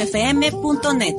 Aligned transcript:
fm.net. 0.00 1.18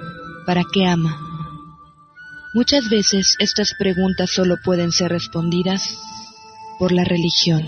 ¿Para 0.51 0.65
qué 0.65 0.85
ama? 0.85 1.17
Muchas 2.53 2.89
veces 2.89 3.37
estas 3.39 3.73
preguntas 3.73 4.29
solo 4.31 4.57
pueden 4.61 4.91
ser 4.91 5.09
respondidas 5.09 5.97
por 6.77 6.91
la 6.91 7.05
religión. 7.05 7.65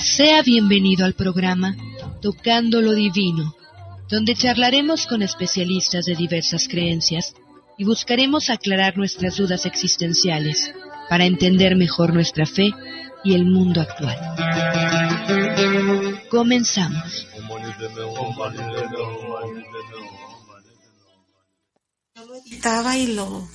Sea 0.00 0.42
bienvenido 0.42 1.04
al 1.04 1.14
programa 1.14 1.76
Tocando 2.20 2.82
lo 2.82 2.94
Divino, 2.94 3.54
donde 4.08 4.34
charlaremos 4.34 5.06
con 5.06 5.22
especialistas 5.22 6.04
de 6.04 6.16
diversas 6.16 6.66
creencias 6.66 7.32
y 7.78 7.84
buscaremos 7.84 8.50
aclarar 8.50 8.96
nuestras 8.98 9.36
dudas 9.36 9.66
existenciales 9.66 10.74
para 11.10 11.24
entender 11.24 11.74
mejor 11.74 12.14
nuestra 12.14 12.46
fe 12.46 12.70
y 13.24 13.34
el 13.34 13.44
mundo 13.44 13.80
actual. 13.80 14.16
Comenzamos. 16.30 17.26
Estaba 22.48 22.96
y 22.96 23.08
lo... 23.08 23.48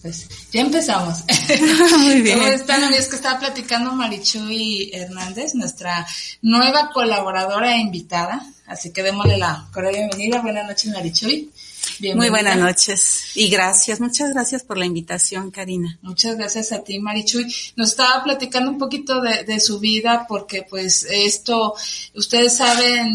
Pues 0.00 0.28
ya 0.52 0.60
empezamos. 0.60 1.24
Muy 1.98 2.22
bien. 2.22 2.38
¿Cómo 2.38 2.50
están? 2.50 2.94
Es 2.94 3.08
que 3.08 3.16
estaba 3.16 3.40
platicando 3.40 3.90
Marichuy 3.90 4.92
Hernández, 4.94 5.56
nuestra 5.56 6.06
nueva 6.42 6.90
colaboradora 6.92 7.74
e 7.74 7.80
invitada. 7.80 8.46
Así 8.66 8.92
que 8.92 9.02
démosle 9.02 9.38
la 9.38 9.66
cordial 9.72 9.94
bienvenida. 9.94 10.40
Buenas 10.40 10.68
noches, 10.68 10.92
Marichuy. 10.92 11.50
Muy 12.14 12.28
buenas 12.28 12.58
noches 12.58 13.36
y 13.36 13.48
gracias, 13.48 14.00
muchas 14.00 14.32
gracias 14.32 14.62
por 14.62 14.76
la 14.76 14.84
invitación, 14.84 15.50
Karina. 15.50 15.98
Muchas 16.02 16.36
gracias 16.36 16.72
a 16.72 16.84
ti, 16.84 16.98
Marichuy. 16.98 17.46
Nos 17.76 17.90
estaba 17.90 18.22
platicando 18.22 18.70
un 18.70 18.78
poquito 18.78 19.20
de, 19.20 19.44
de, 19.44 19.60
su 19.60 19.78
vida 19.78 20.26
porque 20.28 20.62
pues 20.68 21.06
esto, 21.10 21.74
ustedes 22.14 22.56
saben, 22.56 23.08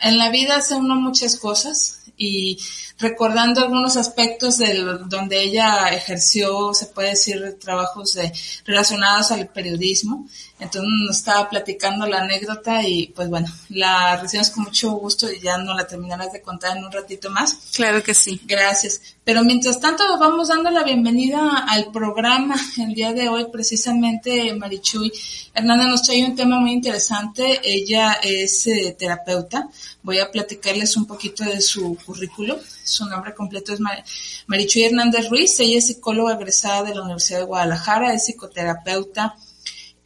en 0.00 0.18
la 0.18 0.30
vida 0.30 0.56
hace 0.56 0.74
uno 0.74 0.96
muchas 0.96 1.36
cosas 1.36 2.05
y 2.16 2.58
recordando 2.98 3.62
algunos 3.62 3.96
aspectos 3.96 4.58
de 4.58 4.74
donde 5.06 5.42
ella 5.42 5.88
ejerció, 5.88 6.72
se 6.72 6.86
puede 6.86 7.10
decir, 7.10 7.58
trabajos 7.60 8.14
de, 8.14 8.32
relacionados 8.64 9.30
al 9.30 9.48
periodismo. 9.48 10.26
Entonces 10.58 10.90
nos 11.06 11.18
estaba 11.18 11.50
platicando 11.50 12.06
la 12.06 12.22
anécdota 12.22 12.82
y 12.82 13.08
pues 13.08 13.28
bueno, 13.28 13.46
la 13.68 14.16
recibimos 14.16 14.50
con 14.50 14.64
mucho 14.64 14.92
gusto 14.92 15.30
y 15.30 15.38
ya 15.40 15.58
no 15.58 15.74
la 15.74 15.86
terminarás 15.86 16.32
de 16.32 16.40
contar 16.40 16.76
en 16.76 16.84
un 16.84 16.92
ratito 16.92 17.30
más. 17.30 17.58
Claro 17.74 18.02
que 18.02 18.14
sí. 18.14 18.40
Gracias. 18.44 19.00
Pero 19.22 19.42
mientras 19.44 19.80
tanto 19.80 20.04
vamos 20.18 20.48
dando 20.48 20.70
la 20.70 20.82
bienvenida 20.82 21.64
al 21.68 21.90
programa. 21.92 22.56
El 22.78 22.94
día 22.94 23.12
de 23.12 23.28
hoy 23.28 23.48
precisamente 23.52 24.54
Marichuy 24.54 25.12
Hernández 25.52 25.88
nos 25.88 26.02
trae 26.02 26.24
un 26.24 26.36
tema 26.36 26.58
muy 26.58 26.72
interesante. 26.72 27.60
Ella 27.62 28.18
es 28.22 28.66
eh, 28.66 28.96
terapeuta. 28.98 29.68
Voy 30.02 30.20
a 30.20 30.30
platicarles 30.30 30.96
un 30.96 31.06
poquito 31.06 31.44
de 31.44 31.60
su 31.60 31.96
currículo. 32.06 32.58
Su 32.84 33.04
nombre 33.04 33.34
completo 33.34 33.74
es 33.74 33.80
Mar 33.80 34.02
Marichuy 34.46 34.84
Hernández 34.84 35.28
Ruiz. 35.28 35.60
Ella 35.60 35.78
es 35.78 35.88
psicóloga 35.88 36.34
egresada 36.34 36.84
de 36.84 36.94
la 36.94 37.02
Universidad 37.02 37.40
de 37.40 37.44
Guadalajara, 37.44 38.14
es 38.14 38.24
psicoterapeuta 38.24 39.34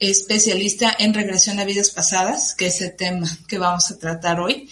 especialista 0.01 0.97
en 0.99 1.13
regresión 1.13 1.61
a 1.61 1.65
vidas 1.65 1.91
pasadas, 1.91 2.55
que 2.55 2.67
es 2.67 2.81
el 2.81 2.97
tema 2.97 3.29
que 3.47 3.59
vamos 3.59 3.91
a 3.91 3.99
tratar 3.99 4.41
hoy. 4.41 4.69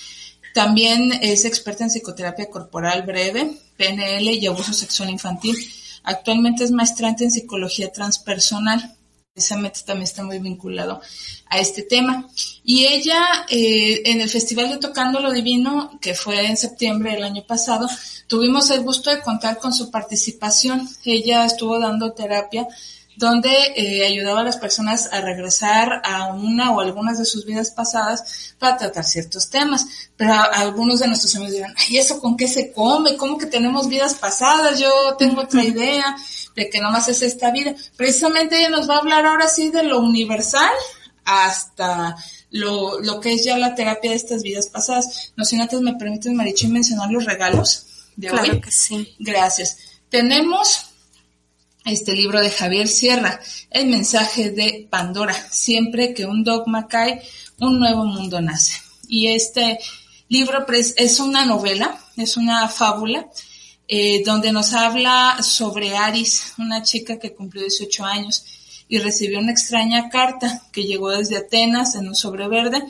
También 0.55 1.12
es 1.21 1.44
experta 1.44 1.84
en 1.84 1.91
psicoterapia 1.91 2.49
corporal 2.50 3.03
breve, 3.03 3.59
PNL 3.77 4.27
y 4.31 4.47
abuso 4.47 4.72
sexual 4.72 5.10
infantil. 5.10 5.56
Actualmente 6.03 6.65
es 6.65 6.71
maestrante 6.71 7.25
en 7.25 7.31
psicología 7.31 7.93
transpersonal. 7.93 8.97
Precisamente 9.38 9.82
también 9.87 10.03
está 10.03 10.25
muy 10.25 10.41
vinculado 10.41 11.00
a 11.49 11.60
este 11.60 11.82
tema. 11.82 12.28
Y 12.65 12.87
ella, 12.87 13.47
eh, 13.49 14.03
en 14.06 14.21
el 14.21 14.28
Festival 14.28 14.69
de 14.69 14.78
Tocando 14.78 15.21
lo 15.21 15.31
Divino, 15.31 15.97
que 16.00 16.12
fue 16.12 16.44
en 16.44 16.56
septiembre 16.56 17.12
del 17.12 17.22
año 17.22 17.44
pasado, 17.47 17.88
tuvimos 18.27 18.69
el 18.71 18.81
gusto 18.81 19.10
de 19.10 19.21
contar 19.21 19.60
con 19.60 19.72
su 19.72 19.93
participación. 19.93 20.88
Ella 21.04 21.44
estuvo 21.44 21.78
dando 21.78 22.15
terapia 22.15 22.66
donde 23.19 23.51
eh, 23.75 24.06
ayudaba 24.06 24.43
a 24.43 24.45
las 24.45 24.59
personas 24.59 25.09
a 25.12 25.21
regresar 25.21 26.01
a 26.05 26.33
una 26.33 26.71
o 26.71 26.79
algunas 26.79 27.19
de 27.19 27.25
sus 27.25 27.45
vidas 27.45 27.73
pasadas 27.73 28.55
para 28.61 28.77
tratar 28.77 29.05
ciertos 29.05 29.51
temas. 29.51 29.87
Pero 30.17 30.34
a, 30.34 30.45
a 30.45 30.61
algunos 30.61 31.01
de 31.01 31.09
nuestros 31.09 31.34
amigos 31.34 31.55
dirán, 31.55 31.75
ay, 31.77 31.99
¿eso 31.99 32.21
con 32.21 32.37
qué 32.37 32.47
se 32.47 32.71
come? 32.71 33.17
¿Cómo 33.17 33.37
que 33.37 33.47
tenemos 33.47 33.89
vidas 33.89 34.15
pasadas? 34.15 34.78
Yo 34.78 35.17
tengo 35.19 35.43
otra 35.43 35.65
idea 35.65 36.17
de 36.55 36.71
que 36.71 36.81
nomás 36.81 37.09
es 37.09 37.23
esta 37.23 37.51
vida. 37.51 37.75
Precisamente 37.97 38.57
ella 38.57 38.69
nos 38.71 38.89
va 38.89 38.95
a 38.95 38.99
hablar 38.99 39.27
ahora 39.27 39.49
sí 39.49 39.71
de 39.71 39.83
lo 39.83 39.99
universal 39.99 40.71
hasta 41.25 42.15
lo, 42.53 43.01
lo 43.01 43.19
que 43.19 43.33
es 43.33 43.45
ya 43.45 43.59
la 43.59 43.75
terapia 43.75 44.11
de 44.11 44.17
estas 44.17 44.45
vidas 44.45 44.69
pasadas. 44.69 45.33
No 45.34 45.45
sé 45.45 45.57
si 45.57 45.61
antes 45.61 45.81
me 45.81 45.97
permiten, 45.97 46.37
Marichu, 46.37 46.69
mencionar 46.69 47.11
los 47.11 47.25
regalos 47.25 47.84
de 48.15 48.28
claro 48.28 48.53
hoy. 48.53 48.61
que 48.61 48.71
sí. 48.71 49.17
Gracias. 49.19 49.77
Tenemos 50.09 50.88
este 51.93 52.15
libro 52.15 52.41
de 52.41 52.50
Javier 52.50 52.87
Sierra, 52.87 53.41
El 53.71 53.87
mensaje 53.87 54.50
de 54.50 54.87
Pandora. 54.91 55.34
Siempre 55.50 56.12
que 56.12 56.26
un 56.26 56.44
dogma 56.44 56.87
cae, 56.87 57.22
un 57.60 57.78
nuevo 57.78 58.04
mundo 58.04 58.41
nace. 58.41 58.75
Y 59.09 59.28
este 59.28 59.78
libro 60.28 60.66
es 60.69 61.21
una 61.21 61.47
novela, 61.47 61.98
es 62.16 62.37
una 62.37 62.69
fábula, 62.69 63.28
eh, 63.88 64.22
donde 64.25 64.53
nos 64.53 64.75
habla 64.75 65.38
sobre 65.43 65.97
Aris, 65.97 66.53
una 66.59 66.82
chica 66.82 67.19
que 67.19 67.34
cumplió 67.34 67.62
18 67.62 68.04
años 68.04 68.44
y 68.87 68.98
recibió 68.98 69.38
una 69.38 69.53
extraña 69.53 70.10
carta 70.10 70.62
que 70.72 70.84
llegó 70.84 71.10
desde 71.10 71.38
Atenas 71.38 71.94
en 71.94 72.09
un 72.09 72.15
sobre 72.15 72.48
verde 72.48 72.82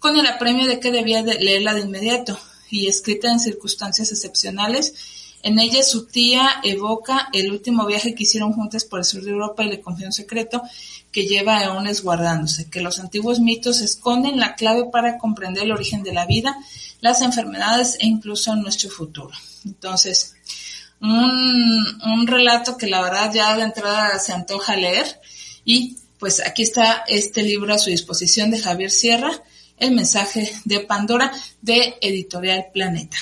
con 0.00 0.16
el 0.18 0.26
apremio 0.26 0.66
de 0.66 0.80
que 0.80 0.90
debía 0.90 1.22
de 1.22 1.34
leerla 1.34 1.74
de 1.74 1.82
inmediato 1.82 2.38
y 2.68 2.88
escrita 2.88 3.30
en 3.30 3.38
circunstancias 3.38 4.10
excepcionales 4.10 4.94
en 5.42 5.58
ella 5.58 5.82
su 5.82 6.06
tía 6.06 6.60
evoca 6.62 7.28
el 7.32 7.50
último 7.50 7.86
viaje 7.86 8.14
que 8.14 8.24
hicieron 8.24 8.52
juntas 8.52 8.84
por 8.84 8.98
el 8.98 9.04
sur 9.04 9.22
de 9.22 9.30
Europa 9.30 9.64
y 9.64 9.70
le 9.70 9.80
confía 9.80 10.06
un 10.06 10.12
secreto 10.12 10.62
que 11.10 11.26
lleva 11.26 11.64
eones 11.64 12.02
guardándose, 12.02 12.68
que 12.68 12.80
los 12.80 13.00
antiguos 13.00 13.40
mitos 13.40 13.80
esconden 13.80 14.38
la 14.38 14.54
clave 14.54 14.84
para 14.92 15.18
comprender 15.18 15.64
el 15.64 15.72
origen 15.72 16.02
de 16.02 16.12
la 16.12 16.26
vida, 16.26 16.56
las 17.00 17.22
enfermedades 17.22 17.96
e 18.00 18.06
incluso 18.06 18.54
nuestro 18.54 18.90
futuro. 18.90 19.34
Entonces, 19.64 20.34
un, 21.00 22.00
un 22.04 22.26
relato 22.26 22.76
que 22.76 22.86
la 22.86 23.02
verdad 23.02 23.32
ya 23.32 23.56
de 23.56 23.62
entrada 23.62 24.18
se 24.18 24.32
antoja 24.32 24.76
leer 24.76 25.20
y 25.64 25.96
pues 26.18 26.46
aquí 26.46 26.62
está 26.62 27.04
este 27.08 27.42
libro 27.42 27.72
a 27.72 27.78
su 27.78 27.88
disposición 27.88 28.50
de 28.50 28.60
Javier 28.60 28.90
Sierra, 28.90 29.32
El 29.78 29.92
mensaje 29.92 30.52
de 30.66 30.80
Pandora 30.80 31.32
de 31.62 31.96
Editorial 32.02 32.66
Planeta. 32.74 33.16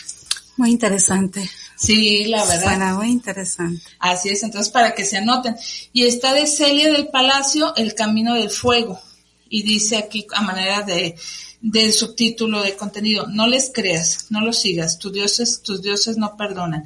Muy 0.59 0.73
interesante. 0.73 1.49
Sí, 1.77 2.25
la 2.25 2.45
verdad. 2.45 2.65
Suena 2.65 2.95
muy 2.95 3.11
interesante. 3.11 3.81
Así 4.01 4.29
es, 4.29 4.43
entonces 4.43 4.73
para 4.73 4.93
que 4.93 5.05
se 5.05 5.19
anoten. 5.19 5.55
Y 5.93 6.05
está 6.05 6.35
de 6.35 6.49
Celia 6.49 6.93
del 6.93 7.09
Palacio, 7.09 7.75
El 7.77 7.95
Camino 7.95 8.35
del 8.35 8.51
Fuego. 8.51 9.01
Y 9.49 9.63
dice 9.63 9.97
aquí 9.97 10.27
a 10.35 10.43
manera 10.43 10.83
de, 10.83 11.15
del 11.61 11.93
subtítulo 11.93 12.61
de 12.61 12.75
contenido, 12.75 13.29
no 13.29 13.47
les 13.47 13.71
creas, 13.73 14.27
no 14.31 14.41
los 14.41 14.59
sigas, 14.59 14.99
tus 14.99 15.13
dioses, 15.13 15.63
tus 15.63 15.81
dioses 15.81 16.17
no 16.17 16.37
perdonan. 16.37 16.83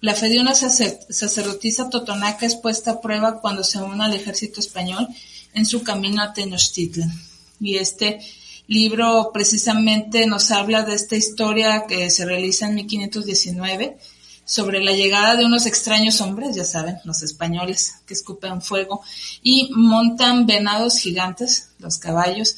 La 0.00 0.14
fe 0.14 0.28
de 0.28 0.38
una 0.38 0.54
sacerdotisa 0.54 1.90
totonaca 1.90 2.46
es 2.46 2.54
puesta 2.54 2.92
a 2.92 3.00
prueba 3.00 3.40
cuando 3.40 3.64
se 3.64 3.78
une 3.78 4.04
al 4.04 4.14
ejército 4.14 4.60
español 4.60 5.08
en 5.54 5.66
su 5.66 5.82
camino 5.82 6.22
a 6.22 6.32
Tenochtitlan. 6.32 7.12
Y 7.58 7.78
este 7.78 8.20
libro 8.68 9.30
precisamente 9.32 10.26
nos 10.26 10.50
habla 10.50 10.82
de 10.82 10.94
esta 10.94 11.16
historia 11.16 11.86
que 11.88 12.10
se 12.10 12.24
realiza 12.24 12.68
en 12.68 12.76
1519 12.76 13.96
sobre 14.44 14.82
la 14.82 14.92
llegada 14.92 15.36
de 15.36 15.44
unos 15.44 15.66
extraños 15.66 16.20
hombres, 16.20 16.54
ya 16.54 16.64
saben, 16.64 16.98
los 17.04 17.22
españoles 17.22 17.96
que 18.06 18.14
escupen 18.14 18.62
fuego 18.62 19.02
y 19.42 19.70
montan 19.74 20.46
venados 20.46 20.98
gigantes, 20.98 21.70
los 21.78 21.98
caballos, 21.98 22.56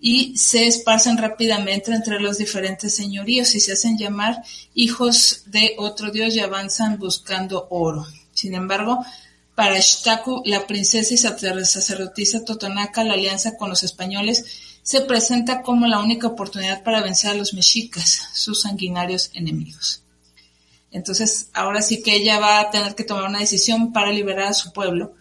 y 0.00 0.36
se 0.36 0.66
esparcen 0.66 1.18
rápidamente 1.18 1.92
entre 1.92 2.20
los 2.20 2.38
diferentes 2.38 2.94
señoríos 2.94 3.54
y 3.54 3.60
se 3.60 3.72
hacen 3.72 3.98
llamar 3.98 4.42
hijos 4.74 5.42
de 5.46 5.74
otro 5.78 6.10
dios 6.10 6.34
y 6.34 6.40
avanzan 6.40 6.98
buscando 6.98 7.66
oro. 7.70 8.06
Sin 8.32 8.54
embargo, 8.54 9.04
para 9.56 9.80
Shtaku, 9.80 10.42
la 10.44 10.68
princesa 10.68 11.14
y 11.14 11.18
sacerdotisa 11.18 12.44
totonaca, 12.44 13.02
la 13.02 13.14
alianza 13.14 13.56
con 13.56 13.70
los 13.70 13.82
españoles 13.82 14.44
se 14.82 15.02
presenta 15.02 15.62
como 15.62 15.86
la 15.86 16.00
única 16.00 16.26
oportunidad 16.26 16.82
para 16.82 17.02
vencer 17.02 17.30
a 17.30 17.34
los 17.34 17.54
mexicas, 17.54 18.28
sus 18.32 18.62
sanguinarios 18.62 19.30
enemigos. 19.34 20.02
Entonces, 20.90 21.48
ahora 21.52 21.82
sí 21.82 22.02
que 22.02 22.14
ella 22.14 22.38
va 22.38 22.60
a 22.60 22.70
tener 22.70 22.94
que 22.94 23.04
tomar 23.04 23.24
una 23.24 23.40
decisión 23.40 23.92
para 23.92 24.10
liberar 24.10 24.48
a 24.48 24.54
su 24.54 24.72
pueblo 24.72 25.14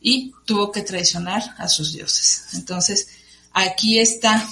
y 0.00 0.32
tuvo 0.44 0.70
que 0.70 0.82
traicionar 0.82 1.42
a 1.56 1.68
sus 1.68 1.94
dioses. 1.94 2.48
Entonces, 2.52 3.08
aquí 3.52 3.98
está 3.98 4.46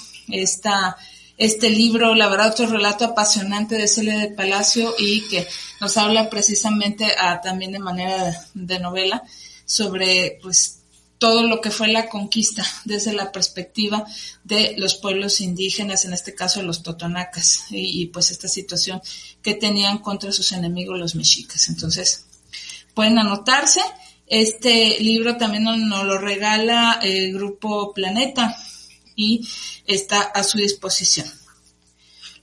este 1.37 1.71
libro, 1.71 2.15
la 2.15 2.29
verdad, 2.29 2.53
otro 2.53 2.67
relato 2.67 3.05
apasionante 3.05 3.77
de 3.77 3.89
Celia 3.89 4.17
de 4.17 4.29
Palacio 4.29 4.95
y 4.99 5.23
que 5.29 5.47
nos 5.81 5.97
habla 5.97 6.31
precisamente 6.31 7.07
ah, 7.19 7.41
también 7.43 7.73
de 7.73 7.79
manera 7.79 8.47
de 8.55 8.79
novela 8.79 9.23
sobre 9.65 10.39
pues 10.43 10.82
todo 11.23 11.45
lo 11.45 11.61
que 11.61 11.71
fue 11.71 11.87
la 11.87 12.09
conquista 12.09 12.67
desde 12.85 13.13
la 13.13 13.31
perspectiva 13.31 14.05
de 14.43 14.75
los 14.77 14.97
pueblos 14.97 15.41
indígenas, 15.41 16.05
en 16.05 16.15
este 16.15 16.35
caso 16.35 16.65
los 16.65 16.83
totonacas, 16.83 17.67
y, 17.71 18.07
pues 18.07 18.33
esta 18.33 18.49
situación 18.49 19.01
que 19.41 19.55
tenían 19.55 19.99
contra 19.99 20.33
sus 20.33 20.51
enemigos 20.51 20.99
los 20.99 21.15
mexicas. 21.15 21.69
Entonces, 21.69 22.25
pueden 22.93 23.21
anotarse. 23.21 23.81
Este 24.27 24.99
libro 24.99 25.37
también 25.37 25.63
nos, 25.63 26.05
lo 26.05 26.19
regala 26.19 26.99
el 27.01 27.33
grupo 27.33 27.95
Planeta 27.95 28.57
y 29.15 29.47
está 29.87 30.23
a 30.23 30.43
su 30.43 30.59
disposición. 30.59 31.31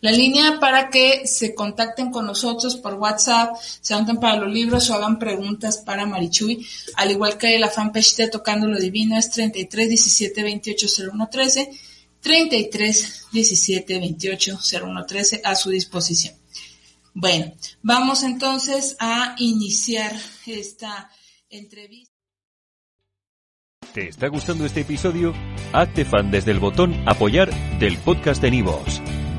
La 0.01 0.11
línea 0.11 0.59
para 0.59 0.89
que 0.89 1.27
se 1.27 1.53
contacten 1.53 2.09
con 2.09 2.25
nosotros 2.25 2.77
por 2.77 2.93
WhatsApp, 2.93 3.55
se 3.81 3.93
anoten 3.93 4.17
para 4.17 4.37
los 4.37 4.51
libros 4.51 4.89
o 4.89 4.93
hagan 4.93 5.19
preguntas 5.19 5.77
para 5.77 6.05
Marichuy, 6.05 6.65
al 6.95 7.11
igual 7.11 7.37
que 7.37 7.59
la 7.59 7.69
fanpage 7.69 8.15
de 8.15 8.29
Tocando 8.29 8.67
lo 8.67 8.79
Divino 8.79 9.17
es 9.17 9.29
33 9.31 9.89
17 9.89 10.43
28 10.43 10.87
01 11.11 11.29
13, 11.29 11.71
33 12.21 13.25
17 13.31 13.99
28 13.99 14.59
01 14.83 15.05
13 15.05 15.41
a 15.43 15.55
su 15.55 15.69
disposición. 15.69 16.35
Bueno, 17.13 17.51
vamos 17.81 18.23
entonces 18.23 18.95
a 18.99 19.35
iniciar 19.39 20.15
esta 20.45 21.11
entrevista. 21.49 22.13
¿Te 23.93 24.07
está 24.07 24.27
gustando 24.27 24.65
este 24.65 24.81
episodio? 24.81 25.33
Hazte 25.73 26.05
fan 26.05 26.31
desde 26.31 26.51
el 26.51 26.59
botón 26.59 26.95
apoyar 27.07 27.49
del 27.79 27.97
podcast 27.97 28.41
de 28.41 28.51
Nivos. 28.51 29.01